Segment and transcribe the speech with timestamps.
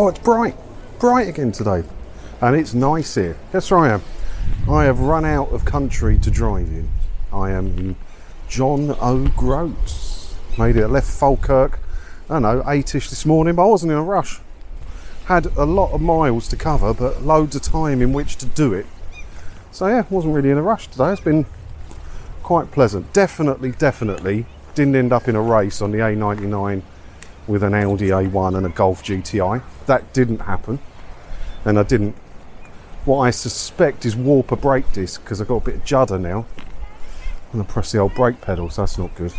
[0.00, 0.54] Oh, it's bright.
[1.00, 1.82] Bright again today.
[2.40, 3.36] And it's nice here.
[3.50, 4.02] Guess where I am?
[4.70, 6.88] I have run out of country to drive in.
[7.32, 7.96] I am in
[8.48, 10.36] John O'Groats.
[10.56, 10.86] Made it.
[10.86, 11.80] Left Falkirk,
[12.30, 14.38] I don't know, 8ish this morning, but I wasn't in a rush.
[15.24, 18.72] Had a lot of miles to cover, but loads of time in which to do
[18.72, 18.86] it.
[19.72, 21.10] So yeah, wasn't really in a rush today.
[21.10, 21.44] It's been
[22.44, 23.12] quite pleasant.
[23.12, 24.46] Definitely, definitely
[24.76, 26.82] didn't end up in a race on the A99
[27.48, 29.62] with an Audi A1 and a Golf GTI.
[29.86, 30.78] That didn't happen.
[31.64, 32.14] And I didn't.
[33.04, 36.18] What I suspect is warp a brake disc because I've got a bit of judder
[36.18, 36.46] now.
[37.52, 39.32] And I press the old brake pedal, so that's not good.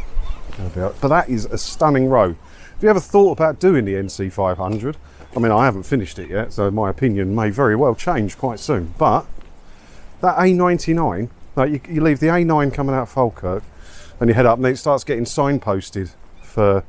[0.74, 2.30] But that is a stunning row.
[2.30, 4.96] Have you ever thought about doing the NC500?
[5.36, 8.60] I mean, I haven't finished it yet, so my opinion may very well change quite
[8.60, 8.96] soon.
[8.98, 9.28] But
[10.22, 13.64] that A99, like you, you leave the A9 coming out of Falkirk
[14.20, 16.84] and you head up, and it starts getting signposted for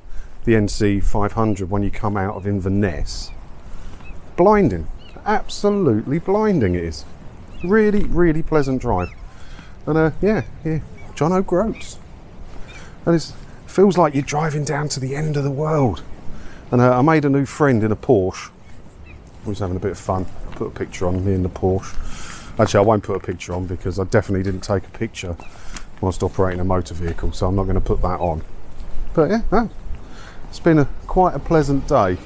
[0.44, 3.30] the NC500 when you come out of Inverness.
[4.36, 4.86] Blinding,
[5.24, 7.04] absolutely blinding it is.
[7.62, 9.10] Really, really pleasant drive.
[9.86, 10.80] And uh, yeah, yeah,
[11.14, 11.98] John O'Groats.
[13.04, 13.32] And it
[13.66, 16.02] feels like you're driving down to the end of the world.
[16.70, 18.50] And uh, I made a new friend in a Porsche.
[19.44, 20.26] I was having a bit of fun.
[20.50, 21.96] I put a picture on me in the Porsche.
[22.58, 25.36] Actually, I won't put a picture on because I definitely didn't take a picture
[26.00, 28.42] whilst operating a motor vehicle, so I'm not going to put that on.
[29.14, 29.70] But yeah, no,
[30.50, 32.18] it's been a quite a pleasant day.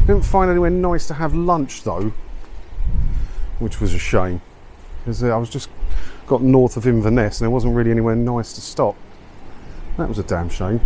[0.00, 2.12] Didn't find anywhere nice to have lunch though,
[3.58, 4.40] which was a shame
[4.98, 5.68] because uh, I was just
[6.26, 8.96] got north of Inverness and there wasn't really anywhere nice to stop.
[9.98, 10.80] That was a damn shame,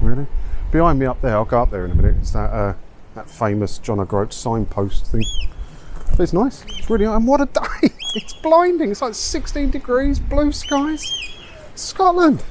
[0.00, 0.26] really.
[0.70, 2.16] Behind me up there, I'll go up there in a minute.
[2.20, 2.74] It's that uh,
[3.14, 5.24] that famous John O'Groats signpost thing.
[6.10, 6.64] But it's nice.
[6.68, 7.16] It's really nice.
[7.16, 7.94] and what a day!
[8.12, 8.90] It's blinding.
[8.90, 11.12] It's like 16 degrees, blue skies.
[11.76, 12.42] Scotland.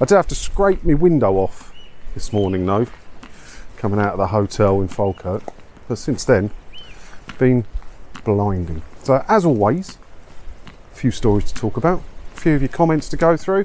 [0.00, 1.74] I did have to scrape my window off
[2.14, 2.86] this morning though,
[3.80, 5.42] coming out of the hotel in Falkirk.
[5.88, 6.50] But since then,
[7.38, 7.64] been
[8.24, 8.82] blinding.
[9.02, 9.96] So as always,
[10.92, 12.02] a few stories to talk about,
[12.36, 13.64] a few of your comments to go through.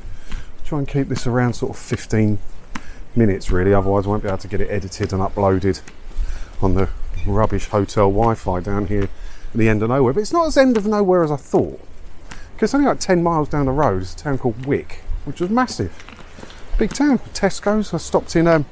[0.64, 2.40] Try and keep this around sort of 15
[3.14, 5.82] minutes really, otherwise I won't be able to get it edited and uploaded
[6.62, 6.90] on the
[7.28, 10.14] rubbish hotel Wi-Fi down here at the end of nowhere.
[10.14, 11.86] But it's not as end of nowhere as I thought.
[12.54, 15.50] Because only like 10 miles down the road is a town called Wick, which was
[15.50, 15.94] massive.
[16.78, 17.20] Big town.
[17.34, 17.94] Tesco's.
[17.94, 18.66] I stopped in um,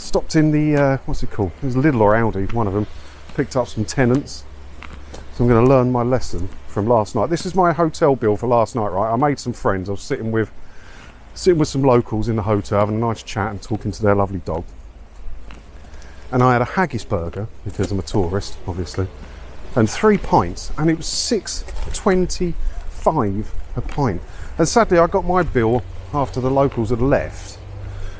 [0.00, 1.52] stopped in the uh, what's it called?
[1.62, 2.86] It was Lidl or Aldi, one of them.
[3.34, 4.44] Picked up some Tennent's.
[5.34, 7.30] So I'm going to learn my lesson from last night.
[7.30, 9.12] This is my hotel bill for last night, right?
[9.12, 9.88] I made some friends.
[9.88, 10.50] I was sitting with
[11.34, 14.16] sitting with some locals in the hotel, having a nice chat and talking to their
[14.16, 14.64] lovely dog.
[16.32, 19.06] And I had a haggis burger because I'm a tourist, obviously,
[19.76, 21.64] and three pints, and it was six
[21.94, 24.20] twenty-five a pint.
[24.58, 27.58] And sadly, I got my bill after the locals had left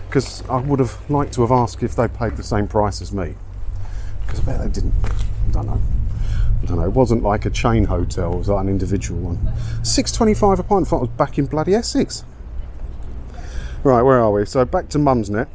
[0.08, 3.12] because I would have liked to have asked if they paid the same price as
[3.12, 3.34] me.
[4.26, 4.94] Because I bet they didn't.
[5.04, 5.82] I don't know.
[6.62, 6.84] I don't know.
[6.84, 8.32] It wasn't like a chain hotel.
[8.32, 9.84] It was like an individual one.
[9.84, 10.86] Six twenty-five a pint.
[10.86, 12.24] I thought I was back in bloody Essex.
[13.84, 14.44] Right, where are we?
[14.46, 15.46] So back to Mumsnet.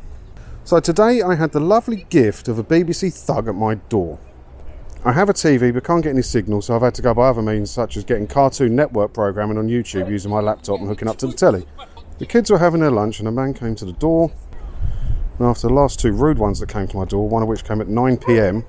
[0.63, 4.19] So today I had the lovely gift of a BBC Thug at my door.
[5.03, 7.28] I have a TV but can't get any signal, so I've had to go by
[7.28, 11.09] other means such as getting Cartoon Network programming on YouTube using my laptop and hooking
[11.09, 11.66] up to the telly.
[12.19, 14.31] The kids were having their lunch and a man came to the door.
[15.39, 17.63] And after the last two rude ones that came to my door, one of which
[17.63, 18.66] came at 9 pm,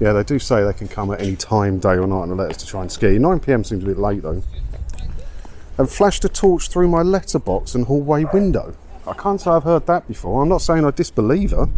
[0.00, 2.50] yeah, they do say they can come at any time, day or night, and let
[2.50, 3.18] us to try and ski.
[3.18, 4.42] 9 pm seems a bit late though.
[5.78, 8.76] And flashed a torch through my letterbox and hallway window.
[9.06, 10.42] I can't say I've heard that before.
[10.42, 11.68] I'm not saying I disbelieve her.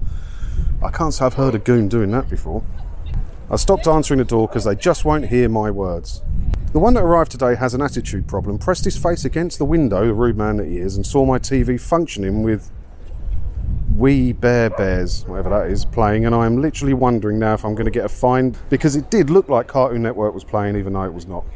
[0.83, 2.63] I can't say I've heard a goon doing that before.
[3.51, 6.23] I stopped answering the door because they just won't hear my words.
[6.73, 10.07] The one that arrived today has an attitude problem, pressed his face against the window,
[10.07, 12.71] the rude man that he is, and saw my TV functioning with
[13.97, 17.75] We Bare Bears, whatever that is, playing, and I am literally wondering now if I'm
[17.75, 20.93] going to get a fine because it did look like Cartoon Network was playing, even
[20.93, 21.47] though it was not.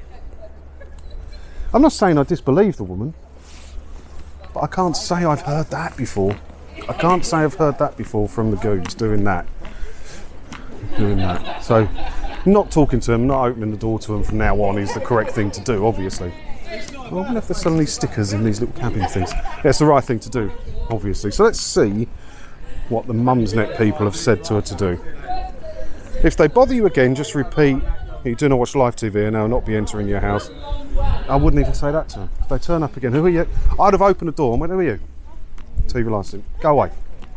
[1.74, 3.12] I'm not saying I disbelieve the woman,
[4.54, 6.34] but I can't say I've heard that before.
[6.88, 9.46] I can't say I've heard that before from the goons doing that.
[10.96, 11.62] Doing that.
[11.62, 11.86] So,
[12.47, 15.00] not talking to them, not opening the door to them from now on is the
[15.00, 16.32] correct thing to do, obviously.
[17.10, 19.33] I wonder if there's suddenly stickers in these little cabin things.
[19.33, 20.53] Yeah, it's the right thing to do,
[20.91, 21.33] obviously.
[21.33, 22.07] So let's see
[22.89, 25.01] what the Mumsnet people have said to her to do.
[26.22, 27.83] If they bother you again, just repeat,
[28.22, 30.51] you do not watch live TV and I'll not be entering your house.
[31.28, 32.30] I wouldn't even say that to them.
[32.42, 33.48] If they turn up again, who are you?
[33.80, 35.01] I'd have opened the door and went, who are you?
[35.86, 36.45] TV license.
[36.60, 36.92] Go away.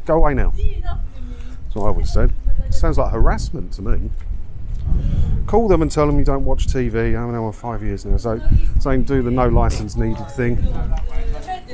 [0.06, 0.54] Go away now.
[0.56, 2.32] That's what I would have said.
[2.70, 4.12] Sounds like harassment to me.
[5.48, 7.18] Call them and tell them you don't watch TV.
[7.18, 8.42] I'm now on five years now, so
[8.80, 10.58] saying do the no license needed thing.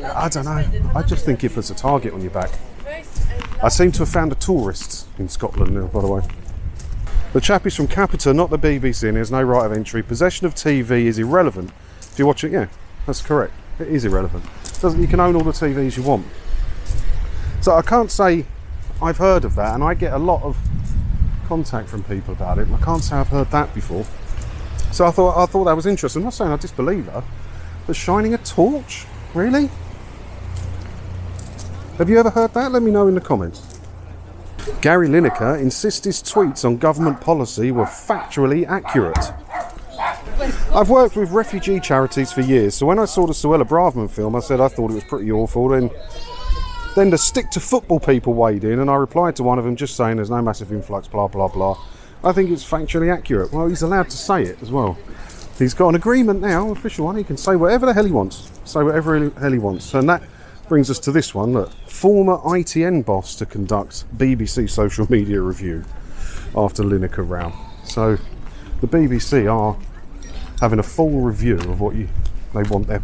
[0.03, 0.91] I don't know.
[0.95, 2.51] I just think if there's a target on your back.
[3.61, 6.21] I seem to have found a tourist in Scotland now, by the way.
[7.33, 10.01] The chap is from Capita, not the BBC, and there's no right of entry.
[10.01, 11.71] Possession of TV is irrelevant.
[12.01, 12.67] If you watch it, yeah,
[13.05, 13.53] that's correct.
[13.77, 14.45] It is irrelevant.
[14.81, 16.25] Doesn't you can own all the TVs you want.
[17.61, 18.45] So I can't say
[19.01, 20.57] I've heard of that, and I get a lot of
[21.49, 22.67] contact from people about it.
[22.67, 24.05] And I can't say I've heard that before.
[24.91, 26.21] So I thought I thought that was interesting.
[26.21, 27.23] I'm not saying I disbelieve her,
[27.87, 29.69] but shining a torch, really?
[31.97, 32.71] Have you ever heard that?
[32.71, 33.79] Let me know in the comments.
[34.81, 39.33] Gary Lineker insists his tweets on government policy were factually accurate.
[40.73, 44.35] I've worked with refugee charities for years, so when I saw the Suella Braverman film,
[44.35, 45.69] I said I thought it was pretty awful.
[45.69, 45.89] Then,
[46.95, 49.75] then the stick to football people weighed in, and I replied to one of them
[49.75, 51.77] just saying there's no massive influx, blah blah blah.
[52.23, 53.53] I think it's factually accurate.
[53.53, 54.97] Well, he's allowed to say it as well.
[55.57, 57.17] He's got an agreement now, official one.
[57.17, 58.51] He can say whatever the hell he wants.
[58.65, 60.23] Say whatever the hell he wants, and that
[60.67, 61.53] brings us to this one.
[61.53, 65.83] Look, former ITN boss to conduct BBC social media review
[66.55, 67.53] after Lineker row.
[67.83, 68.17] So
[68.81, 69.77] the BBC are
[70.59, 72.07] having a full review of what you
[72.53, 73.03] they want their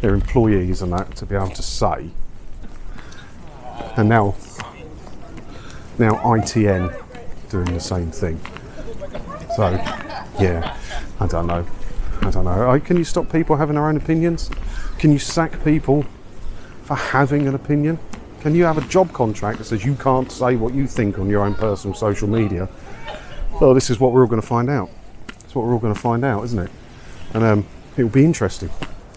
[0.00, 2.10] their employees and that to be able to say.
[3.98, 4.36] And now
[5.98, 6.94] now ITN
[7.50, 8.40] doing the same thing.
[9.56, 9.70] So
[10.40, 10.76] yeah,
[11.18, 11.66] I don't know.
[12.22, 12.78] I don't know.
[12.78, 14.50] Can you stop people having their own opinions?
[14.98, 16.06] Can you sack people
[16.84, 17.98] for having an opinion?
[18.40, 21.28] Can you have a job contract that says you can't say what you think on
[21.28, 22.68] your own personal social media?
[23.60, 24.90] Well, this is what we're all going to find out.
[25.40, 26.70] It's what we're all going to find out, isn't it?
[27.34, 27.66] And um,
[27.96, 28.70] it will be interesting.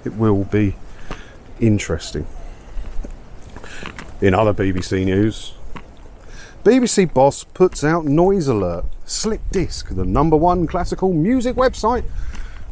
[0.06, 0.76] It will be
[1.60, 2.26] interesting.
[4.22, 5.54] In other BBC news,
[6.64, 8.86] BBC boss puts out noise alert.
[9.06, 12.06] Slipped Disc, the number one classical music website.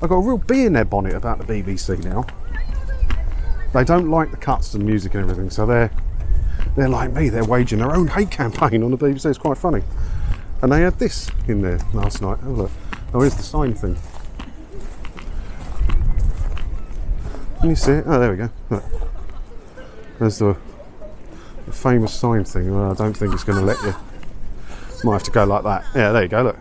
[0.01, 2.27] I've got a real bee in their bonnet about the BBC now.
[3.73, 5.91] They don't like the cuts and music and everything, so they're
[6.75, 7.29] they're like me.
[7.29, 9.25] They're waging their own hate campaign on the BBC.
[9.25, 9.81] It's quite funny.
[10.61, 12.37] And they had this in there last night.
[12.43, 12.71] Oh look.
[13.13, 13.97] Oh, here's the sign thing.
[17.59, 18.03] Can you see it?
[18.07, 18.49] Oh, there we go.
[18.69, 18.83] Look.
[20.19, 20.55] There's the,
[21.69, 22.74] the famous sign thing.
[22.75, 23.95] Well, I don't think it's going to let you.
[25.04, 25.86] Might have to go like that.
[25.95, 26.42] Yeah, there you go.
[26.44, 26.57] Look.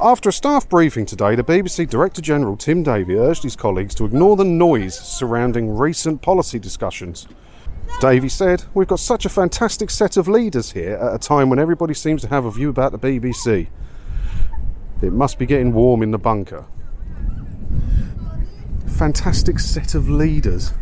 [0.00, 4.04] After a staff briefing today, the BBC Director General Tim Davie urged his colleagues to
[4.04, 7.28] ignore the noise surrounding recent policy discussions.
[8.00, 11.58] Davie said, We've got such a fantastic set of leaders here at a time when
[11.58, 13.68] everybody seems to have a view about the BBC.
[15.02, 16.64] It must be getting warm in the bunker.
[18.96, 20.72] Fantastic set of leaders.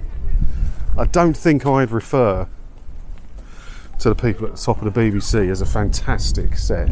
[0.96, 2.49] I don't think I'd refer
[3.99, 6.88] to the people at the top of the BBC as a fantastic set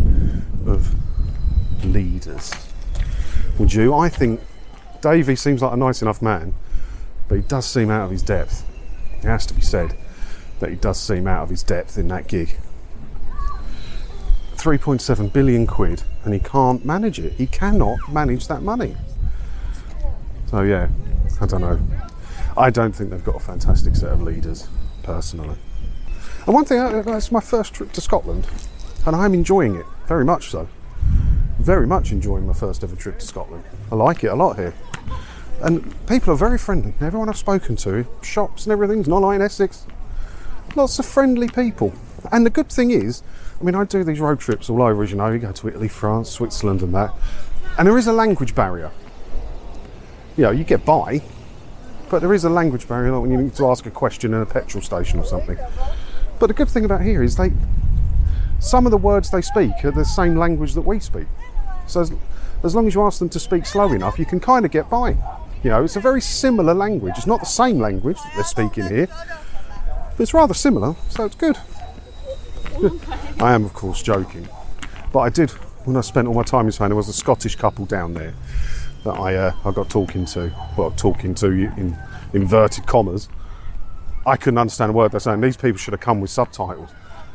[0.66, 0.94] of
[1.84, 2.52] leaders.
[3.58, 3.94] Would you?
[3.94, 4.40] I think
[5.00, 6.54] Davie seems like a nice enough man,
[7.28, 8.64] but he does seem out of his depth.
[9.18, 9.96] It has to be said
[10.58, 12.58] that he does seem out of his depth in that gig.
[14.56, 17.34] 3.7 billion quid, and he can't manage it.
[17.34, 18.96] He cannot manage that money.
[20.46, 20.88] So, yeah,
[21.40, 21.80] I don't know.
[22.56, 24.68] I don't think they've got a fantastic set of leaders,
[25.02, 25.56] personally.
[26.46, 28.46] And one thing, uh, uh, it's my first trip to Scotland,
[29.06, 30.68] and I'm enjoying it very much so
[31.62, 33.64] very much enjoying my first ever trip to Scotland.
[33.90, 34.74] I like it a lot here.
[35.60, 36.94] And people are very friendly.
[37.00, 39.86] Everyone I've spoken to, shops and everything's not like in Essex.
[40.74, 41.94] Lots of friendly people.
[42.32, 43.22] And the good thing is,
[43.60, 45.68] I mean, I do these road trips all over, as you know, you go to
[45.68, 47.14] Italy, France, Switzerland, and that.
[47.78, 48.90] And there is a language barrier.
[50.36, 51.22] You know, you get by,
[52.12, 54.42] but there is a language barrier like when you need to ask a question in
[54.42, 55.56] a petrol station or something.
[56.38, 57.54] But the good thing about here is they,
[58.60, 61.26] some of the words they speak are the same language that we speak.
[61.86, 62.12] So as,
[62.62, 64.90] as long as you ask them to speak slow enough, you can kind of get
[64.90, 65.16] by.
[65.64, 67.14] You know, it's a very similar language.
[67.16, 71.36] It's not the same language that they're speaking here, but it's rather similar, so it's
[71.36, 71.56] good.
[73.40, 74.46] I am, of course, joking,
[75.14, 75.50] but I did
[75.86, 76.90] when I spent all my time in Spain.
[76.90, 78.34] There was a Scottish couple down there
[79.04, 80.52] that I uh, I got talking to.
[80.76, 81.96] Well, talking to you in
[82.32, 83.28] inverted commas.
[84.26, 85.40] I couldn't understand a word they're saying.
[85.40, 86.90] These people should have come with subtitles.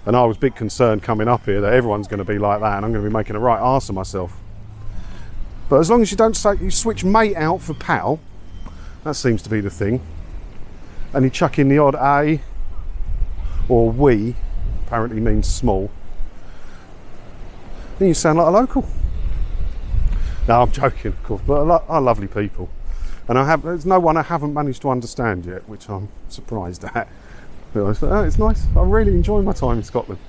[0.05, 2.61] And I was a bit concerned coming up here that everyone's going to be like
[2.61, 4.37] that and I'm going to be making a right arse of myself.
[5.69, 8.21] But as long as you don't say you switch mate out for pal,
[9.03, 10.01] that seems to be the thing.
[11.13, 12.41] And you chuck in the odd A
[13.67, 14.35] or we,
[14.85, 15.91] apparently means small.
[17.99, 18.87] Then you sound like a local.
[20.47, 22.69] No, I'm joking, of course, but are lovely people.
[23.27, 26.83] And I have there's no one I haven't managed to understand yet, which I'm surprised
[26.85, 27.09] at.
[27.73, 28.65] But oh, it's nice.
[28.75, 30.19] I'm really enjoying my time in Scotland.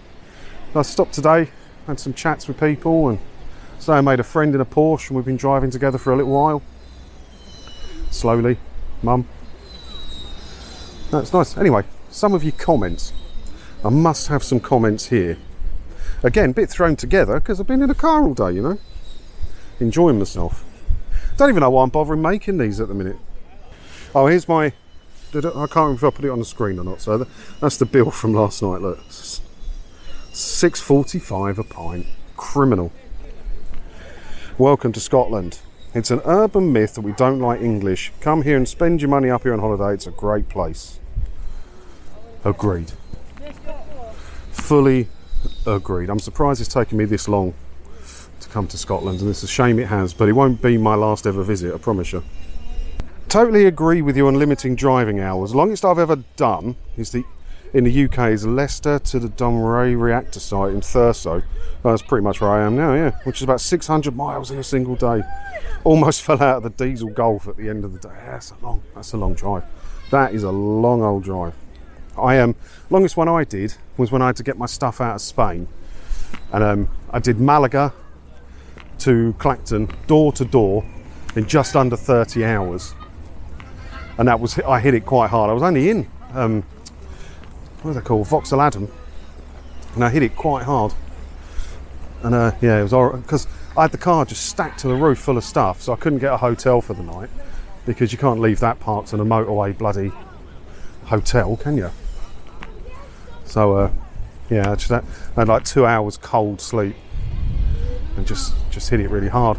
[0.74, 1.48] I stopped today,
[1.86, 3.18] had some chats with people, and
[3.78, 6.16] so I made a friend in a Porsche, and we've been driving together for a
[6.16, 6.62] little while.
[8.10, 8.58] Slowly,
[9.02, 9.28] mum.
[11.10, 11.56] That's nice.
[11.56, 13.12] Anyway, some of your comments.
[13.84, 15.38] I must have some comments here
[16.22, 18.78] Again, bit thrown together because I've been in a car all day, you know,
[19.80, 20.64] enjoying myself.
[21.36, 23.16] Don't even know why I'm bothering making these at the minute.
[24.14, 24.72] Oh, here's my.
[25.28, 27.00] I can't remember if I put it on the screen or not.
[27.00, 27.26] So
[27.60, 28.80] that's the bill from last night.
[28.80, 28.98] Look,
[30.32, 32.06] six forty-five a pint.
[32.36, 32.92] Criminal.
[34.56, 35.60] Welcome to Scotland.
[35.94, 38.12] It's an urban myth that we don't like English.
[38.20, 39.94] Come here and spend your money up here on holiday.
[39.94, 40.98] It's a great place.
[42.44, 42.92] Agreed.
[44.50, 45.08] Fully
[45.66, 46.10] agreed.
[46.10, 47.54] I'm surprised it's taken me this long
[48.50, 51.26] come to Scotland, and it's a shame it has, but it won't be my last
[51.26, 52.24] ever visit, I promise you.
[53.28, 55.54] Totally agree with you on limiting driving hours.
[55.54, 57.24] Longest I've ever done is the
[57.74, 61.42] in the UK is Leicester to the Dounreay reactor site in Thurso.
[61.82, 64.64] That's pretty much where I am now, yeah, which is about 600 miles in a
[64.64, 65.22] single day.
[65.84, 68.14] Almost fell out of the diesel Golf at the end of the day.
[68.24, 69.64] That's a long, that's a long drive.
[70.10, 71.54] That is a long old drive.
[72.16, 72.56] I am um,
[72.90, 75.68] longest one I did was when I had to get my stuff out of Spain,
[76.52, 77.92] and um, I did Malaga
[79.00, 80.84] to Clacton, door to door,
[81.36, 82.94] in just under 30 hours
[84.18, 85.48] and that was I hit it quite hard.
[85.48, 86.62] I was only in um,
[87.82, 88.90] what are they called, Vauxhall Adam,
[89.94, 90.92] and I hit it quite hard.
[92.22, 95.20] And uh, yeah, it was because I had the car just stacked to the roof
[95.20, 97.30] full of stuff, so I couldn't get a hotel for the night
[97.86, 100.10] because you can't leave that parked in a motorway bloody
[101.04, 101.90] hotel, can you?
[103.44, 103.90] So uh,
[104.50, 105.02] yeah, I
[105.36, 106.96] had like two hours cold sleep
[108.16, 109.58] and just just hit it really hard.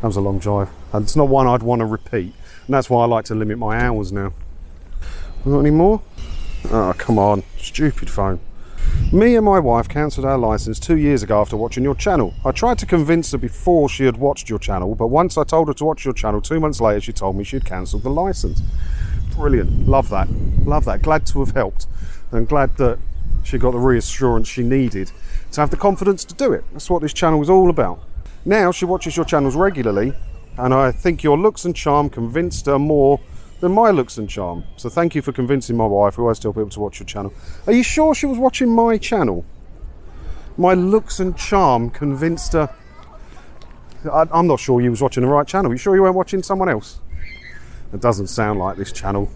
[0.00, 2.34] That was a long drive, and it's not one I'd want to repeat
[2.66, 4.32] and that's why I like to limit my hours now.
[5.44, 6.00] Got any more?
[6.66, 8.38] Oh, ah, come on, stupid phone.
[9.12, 12.34] Me and my wife cancelled our license two years ago after watching your channel.
[12.44, 15.68] I tried to convince her before she had watched your channel, but once I told
[15.68, 18.62] her to watch your channel, two months later she told me she'd cancelled the license.
[19.34, 19.88] Brilliant.
[19.88, 20.28] Love that.
[20.64, 21.02] Love that.
[21.02, 21.86] Glad to have helped.
[22.30, 22.98] And glad that
[23.42, 25.10] she got the reassurance she needed
[25.52, 26.64] to have the confidence to do it.
[26.72, 28.00] That's what this channel is all about.
[28.44, 30.14] Now she watches your channels regularly
[30.58, 33.20] and I think your looks and charm convinced her more
[33.60, 34.64] than my looks and charm.
[34.76, 37.32] So thank you for convincing my wife, who still be able to watch your channel.
[37.66, 39.44] Are you sure she was watching my channel?
[40.56, 42.74] My looks and charm convinced her.
[44.12, 45.70] I, am not sure you was watching the right channel.
[45.70, 46.98] You sure you weren't watching someone else?
[47.92, 49.30] It doesn't sound like this channel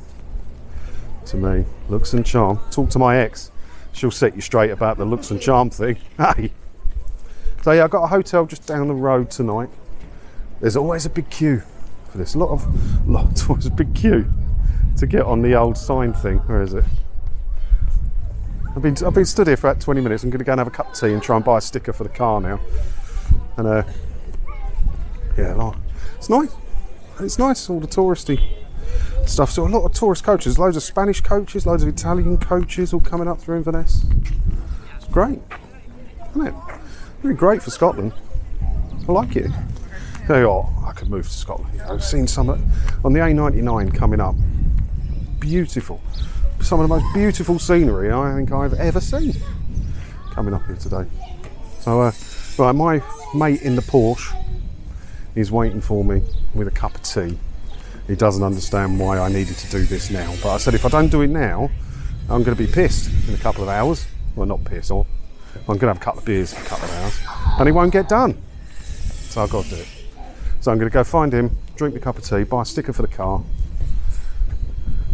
[1.27, 1.65] to me.
[1.89, 2.59] Looks and charm.
[2.71, 3.53] Talk to my ex.
[3.97, 5.97] She'll set you straight about the looks and charm thing.
[6.19, 6.53] Hey.
[7.63, 9.71] So yeah, I got a hotel just down the road tonight.
[10.61, 11.63] There's always a big queue
[12.11, 12.35] for this.
[12.35, 14.31] A lot of, lot, always a big queue
[14.99, 16.39] to get on the old sign thing.
[16.41, 16.85] Where is it?
[18.77, 20.23] I've been, I've been stood here for about 20 minutes.
[20.23, 21.61] I'm going to go and have a cup of tea and try and buy a
[21.63, 22.61] sticker for the car now.
[23.57, 23.83] And uh,
[25.39, 25.73] yeah,
[26.17, 26.53] it's nice.
[27.19, 28.66] It's nice, all the touristy
[29.29, 29.51] stuff.
[29.51, 33.01] So a lot of tourist coaches, loads of Spanish coaches, loads of Italian coaches all
[33.01, 34.05] coming up through Inverness.
[34.97, 35.41] It's great,
[36.31, 36.55] isn't it?
[37.23, 38.13] Really great for Scotland.
[39.09, 39.51] I like it.
[40.27, 41.81] Hey, oh, I could move to Scotland.
[41.83, 44.35] I've seen some on the A99 coming up.
[45.39, 46.01] Beautiful.
[46.61, 49.35] Some of the most beautiful scenery I think I've ever seen
[50.31, 51.05] coming up here today.
[51.81, 52.13] So, uh,
[52.59, 53.03] right, my
[53.35, 54.35] mate in the Porsche
[55.35, 56.23] is waiting for me
[56.55, 57.39] with a cup of tea.
[58.07, 60.33] He doesn't understand why I needed to do this now.
[60.43, 61.71] But I said if I don't do it now,
[62.29, 64.07] I'm going to be pissed in a couple of hours.
[64.35, 65.07] Well, not pissed, or
[65.55, 67.21] I'm going to have a couple of beers in a couple of hours,
[67.59, 68.41] and it won't get done.
[69.29, 69.89] So I've got to do it.
[70.61, 72.93] So I'm going to go find him, drink a cup of tea, buy a sticker
[72.93, 73.43] for the car,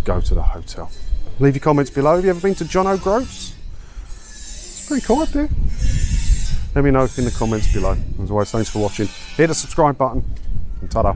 [0.05, 0.91] go to the hotel.
[1.39, 2.17] Leave your comments below.
[2.17, 3.55] Have you ever been to John O'Groats?
[4.05, 5.49] It's pretty cool up there.
[6.75, 7.97] Let me know in the comments below.
[8.23, 9.07] As always, thanks for watching.
[9.37, 10.25] Hit the subscribe button
[10.81, 11.15] and ta-da.